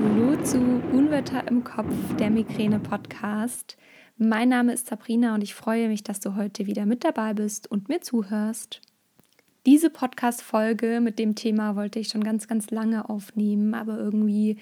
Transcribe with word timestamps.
Hallo 0.00 0.40
zu 0.44 0.58
Unwetter 0.92 1.48
im 1.48 1.64
Kopf, 1.64 1.92
der 2.20 2.30
Migräne-Podcast. 2.30 3.76
Mein 4.16 4.48
Name 4.48 4.72
ist 4.72 4.86
Sabrina 4.86 5.34
und 5.34 5.42
ich 5.42 5.56
freue 5.56 5.88
mich, 5.88 6.04
dass 6.04 6.20
du 6.20 6.36
heute 6.36 6.66
wieder 6.66 6.86
mit 6.86 7.02
dabei 7.02 7.34
bist 7.34 7.68
und 7.68 7.88
mir 7.88 8.00
zuhörst. 8.00 8.80
Diese 9.66 9.90
Podcast-Folge 9.90 11.00
mit 11.00 11.18
dem 11.18 11.34
Thema 11.34 11.74
wollte 11.74 11.98
ich 11.98 12.10
schon 12.10 12.22
ganz, 12.22 12.46
ganz 12.46 12.70
lange 12.70 13.10
aufnehmen, 13.10 13.74
aber 13.74 13.98
irgendwie 13.98 14.58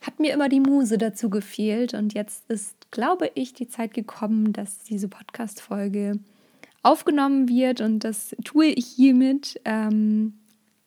hat 0.00 0.20
mir 0.20 0.32
immer 0.32 0.48
die 0.48 0.60
Muse 0.60 0.96
dazu 0.96 1.28
gefehlt 1.28 1.92
und 1.92 2.14
jetzt 2.14 2.48
ist, 2.48 2.88
glaube 2.92 3.32
ich, 3.34 3.54
die 3.54 3.66
Zeit 3.66 3.94
gekommen, 3.94 4.52
dass 4.52 4.84
diese 4.84 5.08
Podcast-Folge 5.08 6.20
aufgenommen 6.84 7.48
wird 7.48 7.80
und 7.80 8.04
das 8.04 8.36
tue 8.44 8.66
ich 8.66 8.86
hiermit. 8.86 9.60
Ähm, 9.64 10.34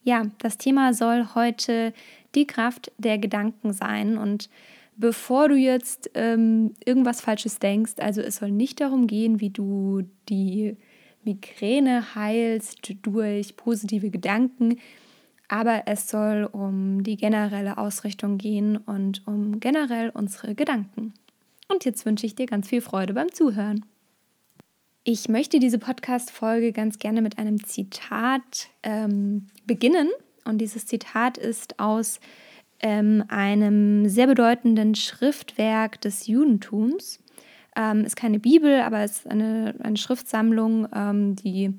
ja, 0.05 0.27
das 0.37 0.57
Thema 0.57 0.93
soll 0.93 1.29
heute 1.35 1.91
die 2.35 2.47
Kraft 2.47 2.91
der 2.97 3.17
Gedanken 3.17 3.73
sein 3.73 4.17
und 4.17 4.49
bevor 4.97 5.49
du 5.49 5.55
jetzt 5.55 6.09
ähm, 6.13 6.73
irgendwas 6.85 7.21
Falsches 7.21 7.59
denkst, 7.59 7.93
also 7.97 8.21
es 8.21 8.37
soll 8.37 8.51
nicht 8.51 8.79
darum 8.81 9.07
gehen, 9.07 9.39
wie 9.39 9.49
du 9.49 10.03
die 10.29 10.77
Migräne 11.23 12.15
heilst 12.15 12.93
durch 13.01 13.57
positive 13.57 14.09
Gedanken, 14.09 14.77
aber 15.47 15.83
es 15.87 16.09
soll 16.09 16.47
um 16.51 17.03
die 17.03 17.17
generelle 17.17 17.77
Ausrichtung 17.77 18.37
gehen 18.37 18.77
und 18.77 19.27
um 19.27 19.59
generell 19.59 20.09
unsere 20.09 20.55
Gedanken. 20.55 21.13
Und 21.67 21.85
jetzt 21.85 22.05
wünsche 22.05 22.25
ich 22.25 22.35
dir 22.35 22.45
ganz 22.45 22.69
viel 22.69 22.81
Freude 22.81 23.13
beim 23.13 23.31
Zuhören. 23.33 23.85
Ich 25.03 25.29
möchte 25.29 25.59
diese 25.59 25.77
Podcast-Folge 25.77 26.71
ganz 26.71 26.97
gerne 26.97 27.21
mit 27.21 27.37
einem 27.37 27.63
Zitat 27.63 28.69
ähm, 28.81 29.47
beginnen. 29.65 30.09
Und 30.45 30.59
dieses 30.59 30.85
Zitat 30.85 31.37
ist 31.37 31.79
aus 31.79 32.19
ähm, 32.79 33.23
einem 33.27 34.07
sehr 34.07 34.27
bedeutenden 34.27 34.95
Schriftwerk 34.95 35.99
des 36.01 36.27
Judentums. 36.27 37.19
Ähm, 37.75 38.05
ist 38.05 38.15
keine 38.15 38.39
Bibel, 38.39 38.81
aber 38.81 38.99
es 38.99 39.17
ist 39.17 39.27
eine, 39.27 39.75
eine 39.83 39.97
Schriftsammlung, 39.97 40.87
ähm, 40.93 41.35
die 41.35 41.73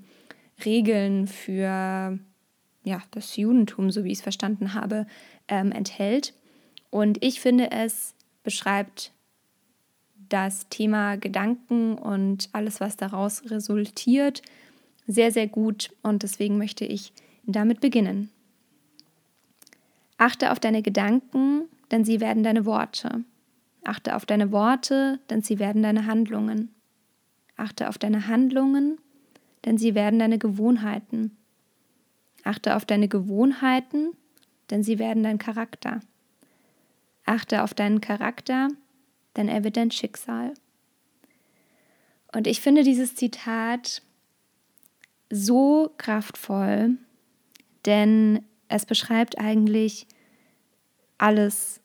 Regeln 0.64 1.26
für 1.26 2.18
ja, 2.84 3.02
das 3.10 3.36
Judentum, 3.36 3.90
so 3.90 4.04
wie 4.04 4.12
ich 4.12 4.18
es 4.18 4.22
verstanden 4.22 4.74
habe, 4.74 5.06
ähm, 5.48 5.72
enthält. 5.72 6.34
Und 6.90 7.22
ich 7.22 7.40
finde, 7.40 7.70
es 7.70 8.14
beschreibt 8.42 9.12
das 10.28 10.68
Thema 10.68 11.16
Gedanken 11.16 11.94
und 11.94 12.48
alles, 12.52 12.80
was 12.80 12.96
daraus 12.96 13.50
resultiert, 13.50 14.42
sehr, 15.06 15.30
sehr 15.32 15.46
gut. 15.46 15.90
Und 16.02 16.22
deswegen 16.22 16.58
möchte 16.58 16.84
ich 16.84 17.12
damit 17.44 17.80
beginnen. 17.80 18.30
Achte 20.18 20.50
auf 20.50 20.60
deine 20.60 20.82
Gedanken, 20.82 21.68
denn 21.90 22.04
sie 22.04 22.20
werden 22.20 22.42
deine 22.42 22.64
Worte. 22.64 23.24
Achte 23.84 24.16
auf 24.16 24.26
deine 24.26 24.50
Worte, 24.50 25.20
denn 25.30 25.42
sie 25.42 25.58
werden 25.58 25.82
deine 25.82 26.06
Handlungen. 26.06 26.74
Achte 27.56 27.88
auf 27.88 27.98
deine 27.98 28.26
Handlungen, 28.26 28.98
denn 29.64 29.78
sie 29.78 29.94
werden 29.94 30.18
deine 30.18 30.38
Gewohnheiten. 30.38 31.36
Achte 32.44 32.76
auf 32.76 32.84
deine 32.84 33.08
Gewohnheiten, 33.08 34.12
denn 34.70 34.82
sie 34.82 34.98
werden 34.98 35.22
dein 35.22 35.38
Charakter. 35.38 36.00
Achte 37.24 37.62
auf 37.62 37.74
deinen 37.74 38.00
Charakter, 38.00 38.68
denn 39.36 39.48
er 39.48 39.64
wird 39.64 39.76
dein 39.76 39.90
Schicksal. 39.90 40.54
Und 42.32 42.46
ich 42.46 42.60
finde 42.60 42.82
dieses 42.82 43.14
Zitat 43.14 44.02
so 45.30 45.92
kraftvoll, 45.96 46.96
denn 47.84 48.44
es 48.68 48.86
beschreibt 48.86 49.38
eigentlich 49.38 50.06
alles 51.18 51.80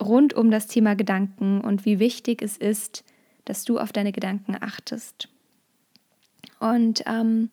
rund 0.00 0.34
um 0.34 0.50
das 0.50 0.66
Thema 0.66 0.94
Gedanken 0.94 1.60
und 1.60 1.84
wie 1.84 1.98
wichtig 1.98 2.42
es 2.42 2.56
ist, 2.56 3.04
dass 3.44 3.64
du 3.64 3.78
auf 3.78 3.92
deine 3.92 4.12
Gedanken 4.12 4.56
achtest. 4.60 5.28
Und 6.60 7.02
ähm, 7.06 7.50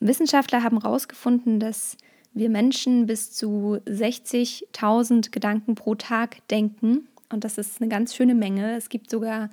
Wissenschaftler 0.00 0.62
haben 0.62 0.80
herausgefunden, 0.80 1.60
dass 1.60 1.96
wir 2.32 2.50
Menschen 2.50 3.06
bis 3.06 3.32
zu 3.32 3.78
60.000 3.86 5.30
Gedanken 5.30 5.74
pro 5.76 5.94
Tag 5.94 6.46
denken. 6.48 7.08
Und 7.30 7.44
das 7.44 7.58
ist 7.58 7.80
eine 7.80 7.88
ganz 7.88 8.14
schöne 8.14 8.34
Menge. 8.34 8.76
Es 8.76 8.88
gibt 8.88 9.08
sogar 9.08 9.50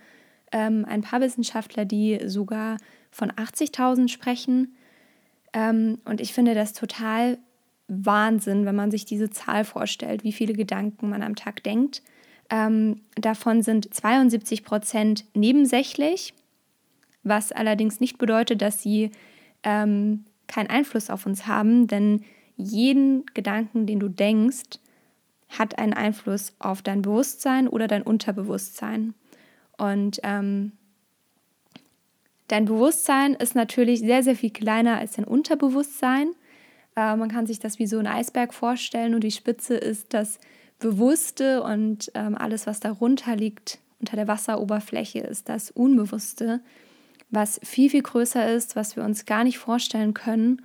ähm, 0.52 0.86
ein 0.86 1.02
paar 1.02 1.22
Wissenschaftler, 1.22 1.86
die 1.86 2.20
sogar 2.28 2.78
von 3.12 3.32
80.000 3.32 4.10
sprechen. 4.10 4.76
Ähm, 5.54 6.00
und 6.06 6.22
ich 6.22 6.34
finde 6.34 6.56
das 6.56 6.74
total 6.74 7.38
Wahnsinn, 7.92 8.66
wenn 8.66 8.76
man 8.76 8.90
sich 8.90 9.04
diese 9.06 9.30
Zahl 9.30 9.66
vorstellt, 9.66 10.24
wie 10.24 10.32
viele 10.32 10.54
Gedanken 10.54 11.10
man 11.10 11.22
am 11.22 11.36
Tag 11.36 11.62
denkt. 11.64 12.02
Ähm, 12.50 13.02
davon 13.16 13.62
sind 13.62 13.94
72 13.94 14.64
Prozent 14.64 15.26
nebensächlich, 15.34 16.34
was 17.24 17.52
allerdings 17.52 18.00
nicht 18.00 18.18
bedeutet, 18.18 18.62
dass 18.62 18.82
sie 18.82 19.12
ähm, 19.64 20.24
keinen 20.48 20.70
Einfluss 20.70 21.10
auf 21.10 21.26
uns 21.26 21.48
haben, 21.48 21.88
denn 21.88 22.24
jeden 22.56 23.26
Gedanken, 23.34 23.86
den 23.86 24.00
du 24.00 24.08
denkst, 24.08 24.80
hat 25.50 25.78
einen 25.78 25.94
Einfluss 25.94 26.54
auf 26.60 26.82
dein 26.82 27.02
Bewusstsein 27.02 27.68
oder 27.68 27.88
dein 27.88 28.04
Unterbewusstsein. 28.04 29.14
Und 29.78 30.20
ähm, 30.24 30.72
dein 32.48 32.66
Bewusstsein 32.66 33.34
ist 33.34 33.56
natürlich 33.56 34.00
sehr, 34.00 34.24
sehr 34.24 34.36
viel 34.36 34.52
kleiner 34.52 34.98
als 34.98 35.14
dein 35.14 35.26
Unterbewusstsein. 35.26 36.32
Äh, 37.02 37.16
man 37.16 37.30
kann 37.30 37.48
sich 37.48 37.60
das 37.60 37.80
wie 37.80 37.88
so 37.88 37.98
ein 37.98 38.08
Eisberg 38.08 38.54
vorstellen 38.54 39.16
und 39.16 39.24
die 39.24 39.32
Spitze 39.32 39.76
ist 39.76 40.14
das 40.14 40.40
Bewusste 40.80 41.64
und 41.64 42.12
ähm, 42.16 42.36
alles, 42.38 42.68
was 42.68 42.80
darunter 42.80 43.36
liegt, 43.36 43.80
unter 44.00 44.16
der 44.16 44.28
Wasseroberfläche, 44.28 45.20
ist 45.20 45.48
das 45.50 45.72
Unbewusste 45.72 46.62
was 47.32 47.60
viel, 47.64 47.90
viel 47.90 48.04
größer 48.04 48.54
ist, 48.54 48.76
was 48.76 48.96
wir 48.96 49.04
uns 49.04 49.26
gar 49.26 49.44
nicht 49.44 49.58
vorstellen 49.58 50.14
können 50.14 50.62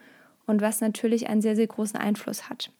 und 0.47 0.61
was 0.61 0.81
natürlich 0.81 1.29
einen 1.29 1.41
sehr, 1.41 1.57
sehr 1.57 1.69
großen 1.69 1.99
Einfluss 1.99 2.51
hat. 2.51 2.71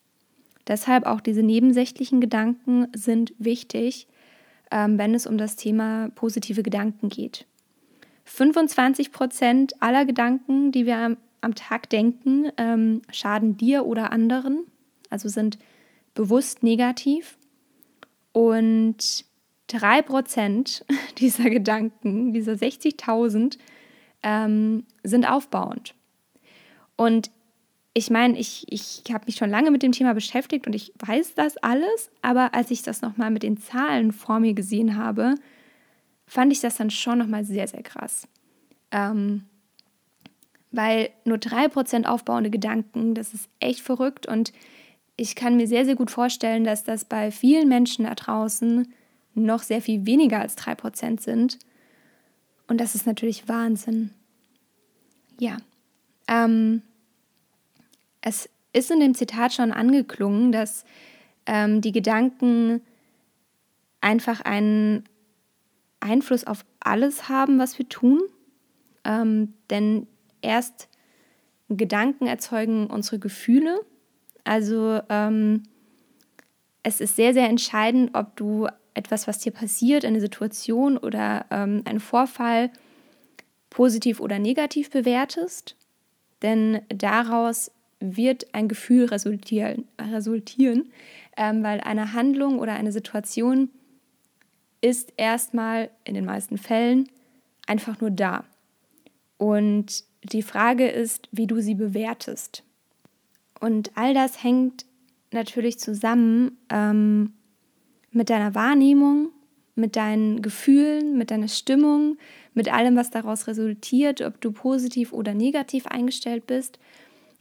Deshalb 0.67 1.07
auch 1.07 1.21
diese 1.21 1.43
nebensächlichen 1.43 2.21
Gedanken 2.21 2.89
sind 2.95 3.33
wichtig, 3.39 4.09
ähm, 4.73 4.99
wenn 4.99 5.15
es 5.15 5.27
um 5.27 5.39
das 5.39 5.55
Thema 5.55 6.11
positive 6.17 6.65
Gedanken 6.65 7.09
geht. 7.09 7.47
25 8.25 9.13
Prozent 9.13 9.81
aller 9.81 10.05
Gedanken, 10.05 10.73
die 10.73 10.85
wir 10.85 11.17
am, 11.47 11.55
Tag 11.55 11.89
denken, 11.89 12.51
ähm, 12.59 13.03
schaden 13.11 13.57
dir 13.57 13.87
oder 13.87 14.13
anderen, 14.13 14.67
also 15.09 15.29
sind 15.29 15.59
bewusst 16.15 16.63
negativ. 16.63 17.39
Und 18.33 19.25
3 19.69 20.03
Prozent 20.03 20.85
dieser 21.19 21.49
Gedanken, 21.49 22.33
dieser 22.33 22.53
60.000, 22.53 23.59
ähm, 24.23 24.85
sind 25.03 25.29
aufbauend. 25.29 25.95
Und 26.97 27.31
ich 27.95 28.11
meine, 28.11 28.39
ich, 28.39 28.67
ich 28.69 29.05
habe 29.11 29.25
mich 29.27 29.37
schon 29.37 29.49
lange 29.49 29.71
mit 29.71 29.83
dem 29.83 29.93
Thema 29.93 30.13
beschäftigt 30.13 30.67
und 30.67 30.75
ich 30.75 30.93
weiß 30.99 31.35
das 31.35 31.57
alles, 31.59 32.11
aber 32.21 32.53
als 32.55 32.71
ich 32.71 32.83
das 32.83 33.01
nochmal 33.01 33.31
mit 33.31 33.43
den 33.43 33.57
Zahlen 33.57 34.13
vor 34.13 34.39
mir 34.39 34.53
gesehen 34.53 34.97
habe, 34.97 35.37
fand 36.27 36.53
ich 36.53 36.61
das 36.61 36.77
dann 36.77 36.91
schon 36.91 37.19
nochmal 37.19 37.45
sehr, 37.45 37.67
sehr 37.69 37.83
krass. 37.83 38.29
Ähm, 38.91 39.45
weil 40.77 41.11
nur 41.25 41.39
3% 41.39 42.05
aufbauende 42.05 42.51
Gedanken, 42.51 43.15
das 43.15 43.35
ist 43.35 43.49
echt 43.61 43.81
verrückt 43.81 44.27
und 44.27 44.53
ich 45.17 45.35
kann 45.35 45.57
mir 45.57 45.67
sehr, 45.67 45.85
sehr 45.87 45.97
gut 45.97 46.11
vorstellen, 46.11 46.65
dass 46.65 46.85
das 46.85 47.07
bei 47.07 47.31
vielen 47.31 47.69
Menschen 47.69 48.05
da 48.05 48.15
draußen 48.15 48.93
noch 49.35 49.63
sehr 49.63 49.81
viel 49.81 50.05
weniger 50.05 50.41
als 50.41 50.57
3% 50.59 51.21
sind. 51.21 51.59
Und 52.69 52.81
das 52.81 52.95
ist 52.95 53.07
natürlich 53.07 53.49
Wahnsinn. 53.49 54.11
Ja. 55.39 55.57
Ähm, 56.29 56.83
es 58.21 58.49
ist 58.73 58.91
in 58.91 59.01
dem 59.01 59.15
Zitat 59.15 59.55
schon 59.55 59.73
angeklungen, 59.73 60.53
dass 60.53 60.85
ähm, 61.47 61.81
die 61.81 61.93
Gedanken 61.93 62.83
einfach 64.01 64.43
einen 64.43 65.05
Einfluss 66.01 66.45
auf 66.45 66.65
alles 66.81 67.29
haben, 67.29 67.59
was 67.59 67.79
wir 67.79 67.89
tun. 67.89 68.21
Ähm, 69.05 69.55
denn 69.71 70.07
erst 70.47 70.89
Gedanken 71.69 72.27
erzeugen 72.27 72.87
unsere 72.87 73.19
Gefühle. 73.19 73.81
Also 74.45 75.01
ähm, 75.09 75.65
es 76.83 77.01
ist 77.01 77.17
sehr, 77.17 77.35
sehr 77.35 77.49
entscheidend, 77.49 78.15
ob 78.15 78.37
du 78.37 78.69
etwas, 78.95 79.27
was 79.27 79.39
dir 79.39 79.53
passiert, 79.53 80.05
eine 80.05 80.21
Situation 80.21 80.97
oder 80.97 81.47
ähm, 81.51 81.83
ein 81.85 82.01
Vorfall, 82.01 82.71
positiv 83.69 84.21
oder 84.21 84.39
negativ 84.39 84.91
bewertest, 84.91 85.77
denn 86.41 86.81
daraus 86.89 87.71
wird 88.01 88.55
ein 88.55 88.69
Gefühl 88.69 89.07
resultieren, 89.07 89.87
resultieren 90.01 90.91
ähm, 91.37 91.63
weil 91.63 91.81
eine 91.81 92.13
Handlung 92.13 92.59
oder 92.59 92.75
eine 92.75 92.93
Situation 92.93 93.71
ist 94.81 95.13
erstmal 95.17 95.91
in 96.05 96.15
den 96.15 96.25
meisten 96.25 96.59
Fällen 96.59 97.09
einfach 97.67 98.01
nur 98.01 98.11
da. 98.11 98.45
Und 99.39 100.05
die 100.33 100.43
Frage 100.43 100.89
ist, 100.89 101.29
wie 101.33 101.47
du 101.47 101.61
sie 101.61 101.75
bewertest. 101.75 102.63
Und 103.61 103.91
all 103.95 104.15
das 104.15 104.43
hängt 104.43 104.87
natürlich 105.33 105.79
zusammen 105.79 106.59
ähm, 106.71 107.33
mit 108.11 108.31
deiner 108.31 108.55
Wahrnehmung, 108.55 109.31
mit 109.75 109.97
deinen 109.97 110.43
Gefühlen, 110.43 111.19
mit 111.19 111.31
deiner 111.31 111.49
Stimmung, 111.49 112.17
mit 112.55 112.73
allem, 112.73 112.97
was 112.97 113.11
daraus 113.11 113.47
resultiert, 113.47 114.23
ob 114.23 114.41
du 114.41 114.53
positiv 114.53 115.13
oder 115.13 115.35
negativ 115.35 115.87
eingestellt 115.87 116.47
bist. 116.47 116.79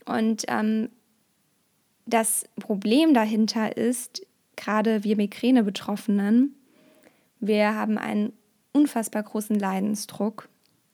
Und 0.04 0.44
ähm, 0.48 0.90
das 2.04 2.44
Problem 2.60 3.14
dahinter 3.14 3.76
ist, 3.76 4.26
gerade 4.54 5.02
wir 5.04 5.16
Migräne-Betroffenen, 5.16 6.54
wir 7.40 7.74
haben 7.74 7.98
einen 7.98 8.32
unfassbar 8.72 9.22
großen 9.22 9.58
Leidensdruck 9.58 10.48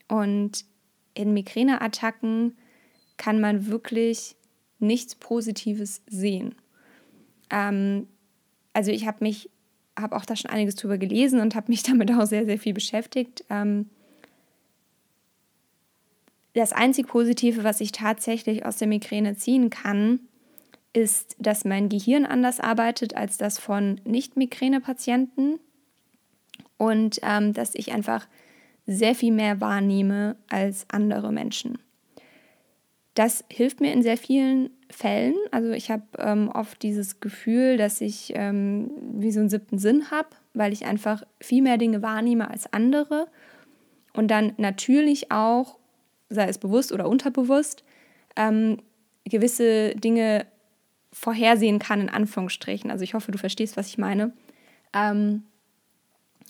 und 0.09 0.65
in 1.14 1.35
Migräneattacken 1.35 2.56
kann 3.17 3.41
man 3.41 3.67
wirklich 3.67 4.37
nichts 4.79 5.14
Positives 5.14 6.03
sehen. 6.09 6.55
Ähm, 7.50 8.09
also 8.73 8.91
ich 8.91 9.06
habe 9.06 9.19
mich, 9.20 9.50
habe 9.99 10.17
auch 10.17 10.25
da 10.25 10.35
schon 10.35 10.50
einiges 10.50 10.75
drüber 10.76 10.99
gelesen 10.99 11.41
und 11.41 11.55
habe 11.55 11.70
mich 11.70 11.82
damit 11.85 12.11
auch 12.12 12.26
sehr, 12.26 12.44
sehr 12.44 12.59
viel 12.59 12.75
beschäftigt. 12.75 13.44
Ähm, 13.50 13.91
das 16.55 16.73
einzig 16.73 17.06
Positive, 17.06 17.64
was 17.64 17.81
ich 17.81 17.93
tatsächlich 17.93 18.67
aus 18.67 18.76
der 18.76 18.88
Migräne 18.88 19.37
ziehen 19.37 19.70
kann, 19.70 20.20
ist, 20.93 21.37
dass 21.38 21.64
mein 21.64 21.88
Gehirn 21.88 22.26
anders 22.26 22.61
arbeitet 22.61 23.17
als 23.17 23.38
das 23.38 23.59
von 23.59 24.00
Nicht-Migräne-Patienten 24.05 25.59
und 26.76 27.20
ähm, 27.23 27.55
dass 27.55 27.75
ich 27.75 27.93
einfach 27.93 28.26
sehr 28.87 29.14
viel 29.14 29.32
mehr 29.32 29.61
wahrnehme 29.61 30.37
als 30.49 30.87
andere 30.88 31.32
Menschen. 31.32 31.79
Das 33.14 33.44
hilft 33.50 33.81
mir 33.81 33.93
in 33.93 34.02
sehr 34.02 34.17
vielen 34.17 34.70
Fällen. 34.90 35.34
Also 35.50 35.70
ich 35.70 35.90
habe 35.90 36.05
ähm, 36.19 36.49
oft 36.49 36.82
dieses 36.82 37.20
Gefühl, 37.20 37.76
dass 37.76 38.00
ich 38.00 38.32
ähm, 38.34 38.90
wie 39.14 39.31
so 39.31 39.40
einen 39.40 39.50
siebten 39.50 39.79
Sinn 39.79 40.11
habe, 40.11 40.29
weil 40.55 40.73
ich 40.73 40.87
einfach 40.87 41.23
viel 41.40 41.62
mehr 41.62 41.79
Dinge 41.79 42.02
wahrnehme 42.02 42.50
als 42.50 42.73
andere 42.73 43.29
und 44.14 44.29
dann 44.29 44.55
natürlich 44.56 45.31
auch, 45.31 45.78
sei 46.28 46.49
es 46.49 46.58
bewusst 46.58 46.93
oder 46.93 47.08
unterbewusst, 47.08 47.85
ähm, 48.37 48.78
gewisse 49.25 49.94
Dinge 49.94 50.46
vorhersehen 51.12 51.78
kann, 51.78 52.00
in 52.00 52.08
Anführungsstrichen. 52.08 52.90
Also 52.90 53.05
ich 53.05 53.14
hoffe, 53.14 53.32
du 53.32 53.38
verstehst, 53.38 53.76
was 53.76 53.88
ich 53.88 53.99
meine. 53.99 54.32
Ähm, 54.94 55.44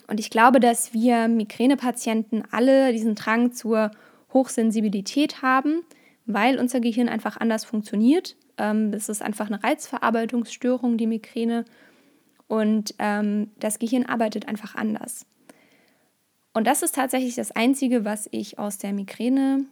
und 0.07 0.19
ich 0.19 0.29
glaube, 0.29 0.59
dass 0.59 0.93
wir 0.93 1.27
Migränepatienten 1.27 2.43
alle 2.51 2.91
diesen 2.91 3.15
Drang 3.15 3.53
zur 3.53 3.91
Hochsensibilität 4.33 5.41
haben, 5.41 5.83
weil 6.25 6.59
unser 6.59 6.79
Gehirn 6.79 7.09
einfach 7.09 7.37
anders 7.37 7.65
funktioniert. 7.65 8.35
Ähm, 8.57 8.91
das 8.91 9.09
ist 9.09 9.21
einfach 9.21 9.47
eine 9.47 9.63
Reizverarbeitungsstörung, 9.63 10.97
die 10.97 11.07
Migräne. 11.07 11.65
Und 12.47 12.95
ähm, 12.99 13.51
das 13.59 13.79
Gehirn 13.79 14.05
arbeitet 14.05 14.47
einfach 14.47 14.75
anders. 14.75 15.25
Und 16.53 16.67
das 16.67 16.83
ist 16.83 16.95
tatsächlich 16.95 17.35
das 17.35 17.51
Einzige, 17.51 18.05
was 18.05 18.27
ich 18.31 18.59
aus 18.59 18.77
der 18.77 18.93
Migräne 18.93 19.65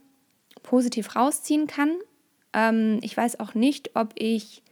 positiv 0.63 1.15
rausziehen 1.15 1.67
kann. 1.67 1.91
Ähm, 2.53 2.99
ich 3.01 3.15
weiß 3.15 3.39
auch 3.39 3.53
nicht, 3.53 3.95
ob 3.95 4.13
ich 4.15 4.63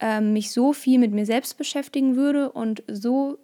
ähm, 0.00 0.32
mich 0.32 0.50
so 0.50 0.72
viel 0.72 0.98
mit 0.98 1.12
mir 1.12 1.26
selbst 1.26 1.58
beschäftigen 1.58 2.16
würde 2.16 2.50
und 2.50 2.82
so 2.88 3.38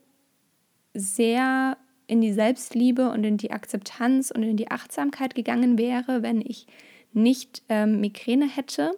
sehr 0.95 1.77
in 2.07 2.21
die 2.21 2.33
Selbstliebe 2.33 3.11
und 3.11 3.25
in 3.25 3.37
die 3.37 3.51
Akzeptanz 3.51 4.31
und 4.31 4.43
in 4.43 4.57
die 4.57 4.71
Achtsamkeit 4.71 5.35
gegangen 5.35 5.79
wäre, 5.79 6.23
wenn 6.23 6.41
ich 6.41 6.67
nicht 7.13 7.63
ähm, 7.69 8.01
Migräne 8.01 8.49
hätte. 8.49 8.93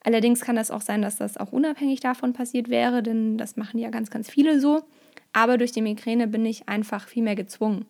Allerdings 0.00 0.42
kann 0.42 0.56
das 0.56 0.70
auch 0.70 0.82
sein, 0.82 1.00
dass 1.00 1.16
das 1.16 1.38
auch 1.38 1.52
unabhängig 1.52 2.00
davon 2.00 2.34
passiert 2.34 2.68
wäre, 2.68 3.02
denn 3.02 3.38
das 3.38 3.56
machen 3.56 3.78
ja 3.78 3.88
ganz, 3.90 4.10
ganz 4.10 4.28
viele 4.28 4.60
so. 4.60 4.82
Aber 5.32 5.56
durch 5.56 5.72
die 5.72 5.82
Migräne 5.82 6.28
bin 6.28 6.44
ich 6.44 6.68
einfach 6.68 7.08
viel 7.08 7.22
mehr 7.22 7.36
gezwungen. 7.36 7.86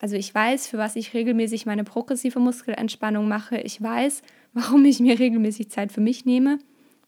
Also 0.00 0.16
ich 0.16 0.34
weiß, 0.34 0.66
für 0.66 0.78
was 0.78 0.96
ich 0.96 1.14
regelmäßig 1.14 1.66
meine 1.66 1.84
progressive 1.84 2.38
Muskelentspannung 2.38 3.28
mache. 3.28 3.58
Ich 3.58 3.80
weiß, 3.80 4.22
warum 4.54 4.84
ich 4.84 5.00
mir 5.00 5.18
regelmäßig 5.18 5.70
Zeit 5.70 5.92
für 5.92 6.00
mich 6.00 6.24
nehme 6.24 6.58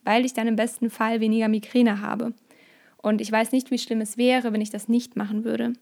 weil 0.09 0.25
ich 0.25 0.33
dann 0.33 0.49
im 0.49 0.57
besten 0.57 0.89
Fall 0.89 1.21
weniger 1.21 1.49
Migräne 1.49 2.01
habe. 2.01 2.33
Und 3.01 3.21
ich 3.21 3.31
weiß 3.31 3.53
nicht, 3.53 3.71
wie 3.71 3.79
schlimm 3.79 4.01
es 4.01 4.17
wäre, 4.17 4.53
wenn 4.53 4.61
ich 4.61 4.71
das 4.71 4.89
nicht 4.89 5.17
machen 5.17 5.45
würde. 5.45 5.73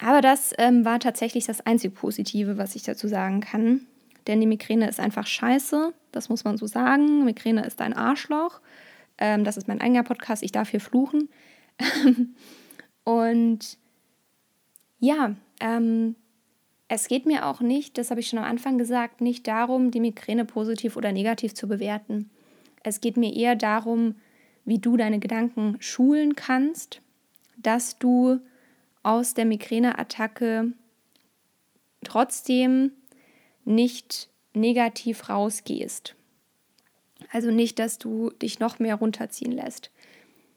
Aber 0.00 0.20
das 0.20 0.52
ähm, 0.58 0.84
war 0.84 1.00
tatsächlich 1.00 1.46
das 1.46 1.60
einzig 1.60 1.94
Positive, 1.94 2.58
was 2.58 2.76
ich 2.76 2.82
dazu 2.82 3.08
sagen 3.08 3.40
kann. 3.40 3.86
Denn 4.26 4.40
die 4.40 4.46
Migräne 4.46 4.88
ist 4.88 5.00
einfach 5.00 5.26
scheiße, 5.26 5.92
das 6.12 6.28
muss 6.28 6.44
man 6.44 6.56
so 6.56 6.66
sagen. 6.66 7.24
Migräne 7.24 7.64
ist 7.64 7.80
ein 7.80 7.92
Arschloch. 7.92 8.60
Ähm, 9.18 9.44
das 9.44 9.56
ist 9.56 9.68
mein 9.68 9.80
eigener 9.80 10.02
Podcast, 10.02 10.42
ich 10.42 10.52
darf 10.52 10.70
hier 10.70 10.80
fluchen. 10.80 11.28
Und 13.04 13.78
ja, 14.98 15.36
ähm, 15.60 16.16
es 16.88 17.08
geht 17.08 17.26
mir 17.26 17.46
auch 17.46 17.60
nicht, 17.60 17.98
das 17.98 18.10
habe 18.10 18.20
ich 18.20 18.28
schon 18.28 18.38
am 18.38 18.44
Anfang 18.44 18.78
gesagt, 18.78 19.20
nicht 19.20 19.46
darum, 19.46 19.90
die 19.90 20.00
Migräne 20.00 20.44
positiv 20.44 20.96
oder 20.96 21.12
negativ 21.12 21.54
zu 21.54 21.68
bewerten. 21.68 22.30
Es 22.82 23.00
geht 23.00 23.16
mir 23.16 23.34
eher 23.34 23.56
darum, 23.56 24.16
wie 24.64 24.78
du 24.78 24.96
deine 24.96 25.18
Gedanken 25.18 25.76
schulen 25.80 26.36
kannst, 26.36 27.00
dass 27.56 27.98
du 27.98 28.40
aus 29.02 29.34
der 29.34 29.44
Migräneattacke 29.44 30.72
trotzdem 32.02 32.92
nicht 33.64 34.28
negativ 34.54 35.28
rausgehst. 35.28 36.14
Also 37.30 37.50
nicht, 37.50 37.78
dass 37.78 37.98
du 37.98 38.30
dich 38.30 38.58
noch 38.58 38.78
mehr 38.78 38.96
runterziehen 38.96 39.52
lässt. 39.52 39.90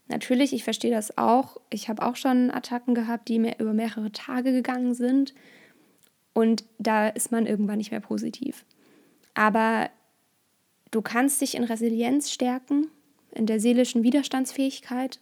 Natürlich, 0.07 0.53
ich 0.53 0.63
verstehe 0.63 0.91
das 0.91 1.17
auch. 1.17 1.57
Ich 1.69 1.89
habe 1.89 2.05
auch 2.05 2.15
schon 2.15 2.51
Attacken 2.51 2.95
gehabt, 2.95 3.27
die 3.27 3.39
mir 3.39 3.59
über 3.59 3.73
mehrere 3.73 4.11
Tage 4.11 4.51
gegangen 4.51 4.93
sind. 4.93 5.33
Und 6.33 6.63
da 6.77 7.09
ist 7.09 7.31
man 7.31 7.45
irgendwann 7.45 7.77
nicht 7.77 7.91
mehr 7.91 7.99
positiv. 7.99 8.63
Aber 9.33 9.89
Du 10.91 11.01
kannst 11.01 11.41
dich 11.41 11.55
in 11.55 11.63
Resilienz 11.63 12.31
stärken, 12.31 12.89
in 13.31 13.45
der 13.45 13.59
seelischen 13.59 14.03
Widerstandsfähigkeit. 14.03 15.19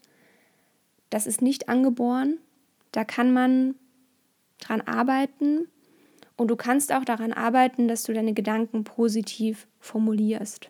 Das 1.09 1.27
ist 1.27 1.41
nicht 1.41 1.69
angeboren. 1.69 2.37
Da 2.91 3.03
kann 3.03 3.33
man 3.33 3.75
dran 4.59 4.81
arbeiten. 4.81 5.67
Und 6.37 6.49
du 6.49 6.55
kannst 6.55 6.91
auch 6.91 7.05
daran 7.05 7.33
arbeiten, 7.33 7.87
dass 7.87 8.03
du 8.03 8.13
deine 8.13 8.33
Gedanken 8.33 8.83
positiv 8.83 9.67
formulierst. 9.79 10.69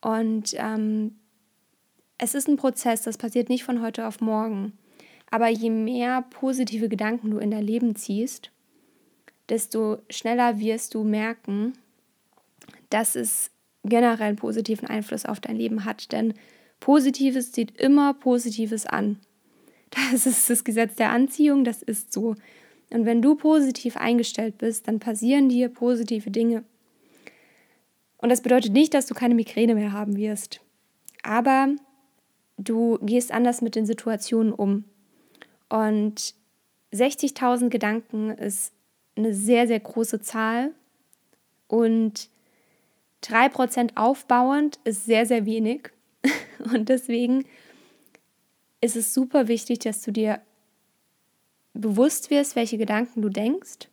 Und 0.00 0.54
ähm, 0.58 1.16
es 2.18 2.34
ist 2.34 2.48
ein 2.48 2.56
Prozess, 2.56 3.02
das 3.02 3.18
passiert 3.18 3.48
nicht 3.48 3.64
von 3.64 3.82
heute 3.82 4.06
auf 4.06 4.20
morgen. 4.20 4.72
Aber 5.30 5.48
je 5.48 5.70
mehr 5.70 6.22
positive 6.22 6.88
Gedanken 6.88 7.30
du 7.30 7.38
in 7.38 7.50
dein 7.50 7.64
Leben 7.64 7.96
ziehst, 7.96 8.50
desto 9.48 9.98
schneller 10.10 10.58
wirst 10.58 10.94
du 10.94 11.02
merken, 11.02 11.72
dass 12.90 13.16
es 13.16 13.50
generell 13.88 14.34
positiven 14.34 14.88
Einfluss 14.88 15.24
auf 15.26 15.40
dein 15.40 15.56
Leben 15.56 15.84
hat. 15.84 16.12
Denn 16.12 16.34
Positives 16.80 17.52
zieht 17.52 17.80
immer 17.80 18.14
Positives 18.14 18.86
an. 18.86 19.18
Das 20.12 20.26
ist 20.26 20.50
das 20.50 20.64
Gesetz 20.64 20.96
der 20.96 21.10
Anziehung, 21.10 21.62
das 21.64 21.80
ist 21.80 22.12
so. 22.12 22.34
Und 22.90 23.06
wenn 23.06 23.22
du 23.22 23.36
positiv 23.36 23.96
eingestellt 23.96 24.58
bist, 24.58 24.88
dann 24.88 24.98
passieren 24.98 25.48
dir 25.48 25.68
positive 25.68 26.30
Dinge. 26.30 26.64
Und 28.18 28.30
das 28.30 28.42
bedeutet 28.42 28.72
nicht, 28.72 28.94
dass 28.94 29.06
du 29.06 29.14
keine 29.14 29.36
Migräne 29.36 29.74
mehr 29.74 29.92
haben 29.92 30.16
wirst. 30.16 30.60
Aber 31.22 31.68
du 32.58 32.98
gehst 33.02 33.32
anders 33.32 33.62
mit 33.62 33.76
den 33.76 33.86
Situationen 33.86 34.52
um. 34.52 34.84
Und 35.68 36.34
60.000 36.92 37.68
Gedanken 37.68 38.30
ist 38.30 38.72
eine 39.16 39.34
sehr, 39.34 39.66
sehr 39.66 39.80
große 39.80 40.20
Zahl. 40.20 40.72
Und 41.68 42.28
3% 43.26 43.96
aufbauend 43.96 44.78
ist 44.84 45.04
sehr, 45.04 45.26
sehr 45.26 45.46
wenig. 45.46 45.90
Und 46.72 46.88
deswegen 46.88 47.44
ist 48.80 48.96
es 48.96 49.12
super 49.14 49.48
wichtig, 49.48 49.80
dass 49.80 50.02
du 50.02 50.12
dir 50.12 50.40
bewusst 51.74 52.30
wirst, 52.30 52.56
welche 52.56 52.78
Gedanken 52.78 53.22
du 53.22 53.28
denkst 53.28 53.88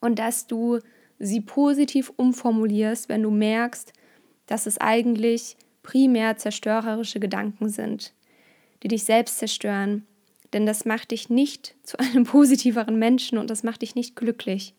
und 0.00 0.18
dass 0.18 0.46
du 0.46 0.78
sie 1.18 1.40
positiv 1.40 2.12
umformulierst, 2.16 3.08
wenn 3.08 3.22
du 3.22 3.30
merkst, 3.30 3.92
dass 4.46 4.66
es 4.66 4.78
eigentlich 4.78 5.56
primär 5.82 6.36
zerstörerische 6.36 7.20
Gedanken 7.20 7.68
sind, 7.68 8.12
die 8.82 8.88
dich 8.88 9.04
selbst 9.04 9.38
zerstören. 9.38 10.06
Denn 10.52 10.66
das 10.66 10.84
macht 10.84 11.10
dich 11.10 11.28
nicht 11.28 11.74
zu 11.82 11.98
einem 11.98 12.24
positiveren 12.24 12.98
Menschen 12.98 13.38
und 13.38 13.50
das 13.50 13.62
macht 13.62 13.82
dich 13.82 13.94
nicht 13.94 14.16
glücklich. 14.16 14.74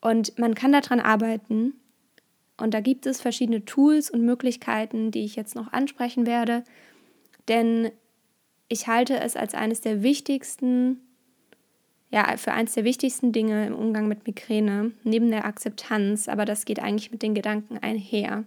Und 0.00 0.38
man 0.38 0.54
kann 0.54 0.72
daran 0.72 1.00
arbeiten, 1.00 1.74
und 2.58 2.74
da 2.74 2.80
gibt 2.80 3.06
es 3.06 3.20
verschiedene 3.20 3.64
Tools 3.64 4.10
und 4.10 4.24
Möglichkeiten, 4.24 5.10
die 5.10 5.24
ich 5.24 5.36
jetzt 5.36 5.54
noch 5.54 5.72
ansprechen 5.72 6.26
werde, 6.26 6.64
denn 7.48 7.90
ich 8.68 8.88
halte 8.88 9.20
es 9.20 9.36
als 9.36 9.54
eines 9.54 9.80
der 9.80 10.02
wichtigsten, 10.02 11.00
ja, 12.10 12.36
für 12.36 12.52
eines 12.52 12.74
der 12.74 12.84
wichtigsten 12.84 13.32
Dinge 13.32 13.66
im 13.66 13.74
Umgang 13.74 14.08
mit 14.08 14.26
Migräne, 14.26 14.92
neben 15.04 15.30
der 15.30 15.44
Akzeptanz, 15.44 16.28
aber 16.28 16.44
das 16.44 16.64
geht 16.64 16.80
eigentlich 16.80 17.12
mit 17.12 17.22
den 17.22 17.34
Gedanken 17.34 17.78
einher, 17.78 18.44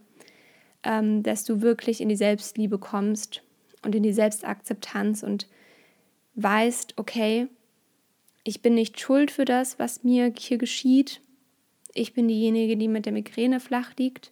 ähm, 0.83 1.23
dass 1.23 1.43
du 1.43 1.61
wirklich 1.61 2.01
in 2.01 2.09
die 2.09 2.15
Selbstliebe 2.15 2.77
kommst 2.77 3.43
und 3.83 3.95
in 3.95 4.03
die 4.03 4.13
Selbstakzeptanz 4.13 5.23
und 5.23 5.47
weißt, 6.35 6.93
okay, 6.97 7.47
ich 8.43 8.61
bin 8.61 8.73
nicht 8.73 8.99
schuld 8.99 9.31
für 9.31 9.45
das, 9.45 9.79
was 9.79 10.03
mir 10.03 10.33
hier 10.37 10.57
geschieht. 10.57 11.21
Ich 11.93 12.13
bin 12.13 12.27
diejenige, 12.27 12.77
die 12.77 12.87
mit 12.87 13.05
der 13.05 13.13
Migräne 13.13 13.59
flach 13.59 13.95
liegt. 13.97 14.31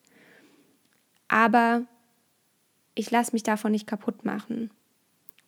Aber 1.28 1.86
ich 2.96 3.12
lasse 3.12 3.34
mich 3.34 3.44
davon 3.44 3.72
nicht 3.72 3.88
kaputt 3.88 4.26
machen. 4.26 4.72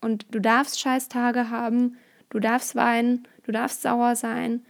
Und 0.02 0.26
du 0.32 0.40
darfst 0.40 0.80
Scheißtage 0.80 1.50
haben, 1.50 1.98
du 2.30 2.40
darfst 2.40 2.76
weinen, 2.76 3.28
du 3.44 3.52
darfst 3.52 3.82
sauer 3.82 4.16
sein, 4.16 4.66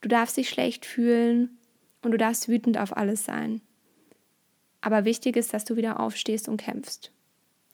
du 0.00 0.08
darfst 0.08 0.36
dich 0.36 0.48
schlecht 0.48 0.86
fühlen 0.86 1.58
und 2.02 2.12
du 2.12 2.16
darfst 2.16 2.48
wütend 2.48 2.78
auf 2.78 2.96
alles 2.96 3.24
sein. 3.24 3.60
Aber 4.80 5.04
wichtig 5.04 5.36
ist, 5.36 5.52
dass 5.52 5.64
du 5.64 5.76
wieder 5.76 6.00
aufstehst 6.00 6.48
und 6.48 6.56
kämpfst. 6.56 7.12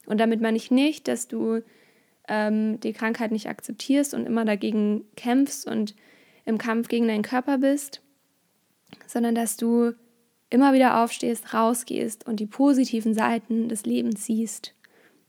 Und 0.06 0.18
damit 0.18 0.40
meine 0.40 0.56
ich 0.56 0.70
nicht, 0.70 1.06
dass 1.06 1.28
du 1.28 1.62
ähm, 2.28 2.80
die 2.80 2.92
Krankheit 2.92 3.30
nicht 3.30 3.48
akzeptierst 3.48 4.14
und 4.14 4.26
immer 4.26 4.44
dagegen 4.44 5.04
kämpfst 5.16 5.66
und 5.66 5.94
im 6.44 6.58
Kampf 6.58 6.88
gegen 6.88 7.08
deinen 7.08 7.22
Körper 7.22 7.58
bist, 7.58 8.02
sondern 9.06 9.34
dass 9.34 9.56
du 9.56 9.92
immer 10.50 10.72
wieder 10.72 11.02
aufstehst, 11.02 11.52
rausgehst 11.54 12.26
und 12.26 12.40
die 12.40 12.46
positiven 12.46 13.14
Seiten 13.14 13.68
des 13.68 13.84
Lebens 13.84 14.24
siehst 14.24 14.74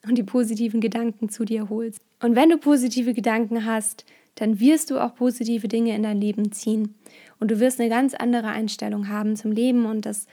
und 0.08 0.18
die 0.18 0.24
positiven 0.24 0.80
Gedanken 0.80 1.30
zu 1.30 1.44
dir 1.44 1.70
holst. 1.70 2.02
Und 2.22 2.36
wenn 2.36 2.50
du 2.50 2.58
positive 2.58 3.14
Gedanken 3.14 3.66
hast, 3.66 4.06
dann 4.36 4.60
wirst 4.60 4.92
du 4.92 5.00
auch 5.00 5.16
positive 5.16 5.68
Dinge 5.68 5.96
in 5.96 6.04
dein 6.04 6.22
Leben 6.22 6.52
ziehen. 6.52 6.96
Und 7.40 7.50
du 7.52 7.60
wirst 7.60 7.80
eine 7.80 7.90
ganz 7.90 8.14
andere 8.14 8.48
Einstellung 8.48 9.10
haben 9.10 9.36
zum 9.36 9.52
Leben 9.52 9.86
und 9.86 10.06
das 10.06 10.28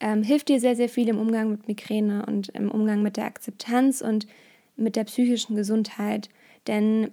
ähm, 0.00 0.22
hilft 0.22 0.48
dir 0.48 0.60
sehr, 0.60 0.76
sehr 0.76 0.88
viel 0.88 1.08
im 1.08 1.18
Umgang 1.18 1.50
mit 1.50 1.66
Migräne 1.66 2.24
und 2.26 2.48
im 2.50 2.70
Umgang 2.70 3.02
mit 3.02 3.16
der 3.16 3.24
Akzeptanz 3.24 4.00
und 4.00 4.26
mit 4.76 4.94
der 4.94 5.04
psychischen 5.04 5.56
Gesundheit. 5.56 6.28
Denn 6.68 7.10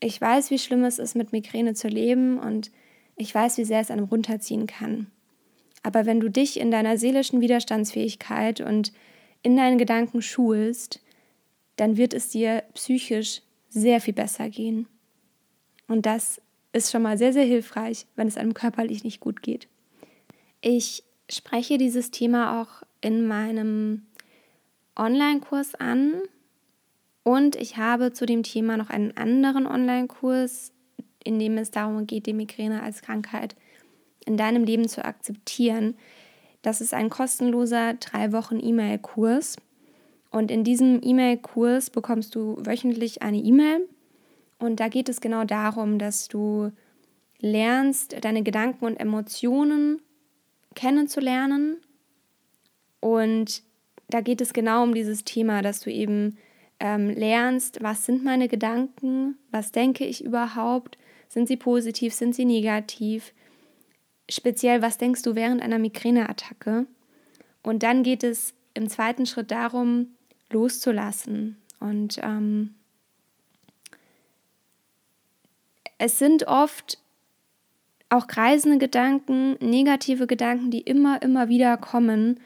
ich 0.00 0.20
weiß, 0.20 0.50
wie 0.50 0.58
schlimm 0.58 0.84
es 0.84 0.98
ist, 0.98 1.14
mit 1.14 1.32
Migräne 1.32 1.74
zu 1.74 1.88
leben 1.88 2.38
und 2.38 2.70
ich 3.16 3.34
weiß, 3.34 3.58
wie 3.58 3.64
sehr 3.64 3.80
es 3.80 3.90
einem 3.90 4.04
runterziehen 4.04 4.66
kann. 4.66 5.08
Aber 5.82 6.06
wenn 6.06 6.20
du 6.20 6.28
dich 6.28 6.58
in 6.58 6.70
deiner 6.70 6.98
seelischen 6.98 7.40
Widerstandsfähigkeit 7.40 8.60
und 8.60 8.92
in 9.42 9.56
deinen 9.56 9.78
Gedanken 9.78 10.22
schulst, 10.22 11.00
dann 11.76 11.96
wird 11.96 12.14
es 12.14 12.28
dir 12.28 12.64
psychisch 12.74 13.42
sehr 13.68 14.00
viel 14.00 14.14
besser 14.14 14.48
gehen. 14.48 14.88
Und 15.88 16.06
das 16.06 16.40
ist 16.72 16.90
schon 16.90 17.02
mal 17.02 17.16
sehr, 17.16 17.32
sehr 17.32 17.44
hilfreich, 17.44 18.06
wenn 18.16 18.28
es 18.28 18.36
einem 18.36 18.54
körperlich 18.54 19.04
nicht 19.04 19.20
gut 19.20 19.42
geht. 19.42 19.68
Ich 20.60 21.04
spreche 21.30 21.78
dieses 21.78 22.10
Thema 22.10 22.60
auch 22.60 22.82
in 23.00 23.26
meinem 23.26 24.06
Online-Kurs 24.96 25.74
an 25.74 26.22
und 27.22 27.56
ich 27.56 27.76
habe 27.76 28.12
zu 28.12 28.26
dem 28.26 28.42
Thema 28.42 28.76
noch 28.76 28.90
einen 28.90 29.16
anderen 29.16 29.66
Online-Kurs, 29.66 30.72
in 31.26 31.38
dem 31.38 31.58
es 31.58 31.70
darum 31.70 32.06
geht, 32.06 32.26
die 32.26 32.32
Migräne 32.32 32.82
als 32.82 33.02
Krankheit 33.02 33.56
in 34.24 34.36
deinem 34.36 34.64
Leben 34.64 34.88
zu 34.88 35.04
akzeptieren. 35.04 35.94
Das 36.62 36.80
ist 36.80 36.94
ein 36.94 37.10
kostenloser 37.10 37.94
drei 37.94 38.32
Wochen 38.32 38.58
E-Mail-Kurs. 38.60 39.56
Und 40.30 40.50
in 40.50 40.64
diesem 40.64 41.00
E-Mail-Kurs 41.02 41.90
bekommst 41.90 42.34
du 42.34 42.56
wöchentlich 42.58 43.22
eine 43.22 43.38
E-Mail. 43.38 43.88
Und 44.58 44.80
da 44.80 44.88
geht 44.88 45.08
es 45.08 45.20
genau 45.20 45.44
darum, 45.44 45.98
dass 45.98 46.28
du 46.28 46.72
lernst, 47.38 48.16
deine 48.24 48.42
Gedanken 48.42 48.84
und 48.84 48.96
Emotionen 48.96 50.02
kennenzulernen. 50.74 51.76
Und 53.00 53.62
da 54.08 54.20
geht 54.20 54.40
es 54.40 54.52
genau 54.52 54.82
um 54.82 54.94
dieses 54.94 55.24
Thema, 55.24 55.62
dass 55.62 55.80
du 55.80 55.90
eben 55.90 56.38
ähm, 56.80 57.10
lernst, 57.10 57.82
was 57.82 58.04
sind 58.04 58.24
meine 58.24 58.48
Gedanken, 58.48 59.38
was 59.50 59.72
denke 59.72 60.04
ich 60.04 60.24
überhaupt, 60.24 60.98
sind 61.28 61.48
sie 61.48 61.56
positiv, 61.56 62.14
sind 62.14 62.34
sie 62.34 62.44
negativ, 62.44 63.32
speziell, 64.28 64.82
was 64.82 64.98
denkst 64.98 65.22
du 65.22 65.34
während 65.34 65.62
einer 65.62 65.78
Migräneattacke. 65.78 66.86
Und 67.62 67.82
dann 67.82 68.02
geht 68.02 68.22
es 68.22 68.54
im 68.74 68.88
zweiten 68.88 69.26
Schritt 69.26 69.50
darum, 69.50 70.08
loszulassen. 70.50 71.56
Und 71.80 72.18
ähm, 72.22 72.74
es 75.98 76.18
sind 76.18 76.46
oft 76.46 76.98
auch 78.08 78.26
kreisende 78.26 78.78
Gedanken, 78.78 79.56
negative 79.60 80.26
Gedanken, 80.26 80.70
die 80.70 80.80
immer, 80.80 81.20
immer 81.22 81.48
wieder 81.48 81.76
kommen. 81.76 82.40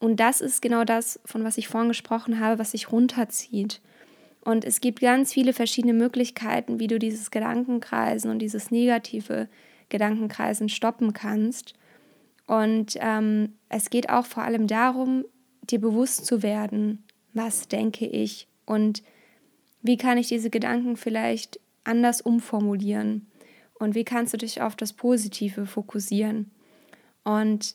Und 0.00 0.20
das 0.20 0.40
ist 0.40 0.60
genau 0.62 0.84
das, 0.84 1.18
von 1.24 1.44
was 1.44 1.58
ich 1.58 1.68
vorhin 1.68 1.88
gesprochen 1.88 2.40
habe, 2.40 2.58
was 2.58 2.72
sich 2.72 2.92
runterzieht. 2.92 3.80
Und 4.48 4.64
es 4.64 4.80
gibt 4.80 5.00
ganz 5.00 5.34
viele 5.34 5.52
verschiedene 5.52 5.92
Möglichkeiten, 5.92 6.80
wie 6.80 6.86
du 6.86 6.98
dieses 6.98 7.30
Gedankenkreisen 7.30 8.30
und 8.30 8.38
dieses 8.38 8.70
negative 8.70 9.46
Gedankenkreisen 9.90 10.70
stoppen 10.70 11.12
kannst. 11.12 11.74
Und 12.46 12.96
ähm, 12.98 13.56
es 13.68 13.90
geht 13.90 14.08
auch 14.08 14.24
vor 14.24 14.44
allem 14.44 14.66
darum, 14.66 15.26
dir 15.68 15.78
bewusst 15.78 16.24
zu 16.24 16.42
werden, 16.42 17.04
was 17.34 17.68
denke 17.68 18.06
ich 18.06 18.48
und 18.64 19.02
wie 19.82 19.98
kann 19.98 20.16
ich 20.16 20.28
diese 20.28 20.48
Gedanken 20.48 20.96
vielleicht 20.96 21.60
anders 21.84 22.22
umformulieren 22.22 23.26
und 23.78 23.94
wie 23.94 24.04
kannst 24.04 24.32
du 24.32 24.38
dich 24.38 24.62
auf 24.62 24.76
das 24.76 24.94
Positive 24.94 25.66
fokussieren. 25.66 26.50
Und 27.22 27.74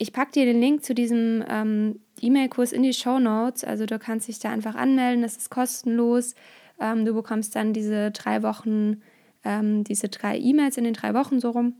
ich 0.00 0.14
packe 0.14 0.32
dir 0.32 0.46
den 0.46 0.62
Link 0.62 0.82
zu 0.82 0.94
diesem 0.94 1.44
ähm, 1.46 2.00
E-Mail-Kurs 2.22 2.72
in 2.72 2.82
die 2.82 2.94
Show 2.94 3.18
Notes. 3.18 3.64
Also 3.64 3.84
du 3.84 3.98
kannst 3.98 4.28
dich 4.28 4.38
da 4.38 4.48
einfach 4.48 4.74
anmelden, 4.74 5.20
das 5.20 5.36
ist 5.36 5.50
kostenlos. 5.50 6.34
Ähm, 6.80 7.04
du 7.04 7.12
bekommst 7.12 7.54
dann 7.54 7.74
diese 7.74 8.10
drei 8.10 8.42
Wochen, 8.42 9.02
ähm, 9.44 9.84
diese 9.84 10.08
drei 10.08 10.38
E-Mails 10.38 10.78
in 10.78 10.84
den 10.84 10.94
drei 10.94 11.12
Wochen 11.12 11.38
so 11.38 11.50
rum. 11.50 11.74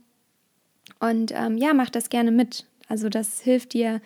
Und 0.98 1.32
ähm, 1.34 1.56
ja, 1.56 1.72
mach 1.72 1.88
das 1.88 2.10
gerne 2.10 2.30
mit. 2.30 2.66
Also 2.88 3.08
das 3.08 3.40
hilft 3.40 3.72
dir, 3.72 4.02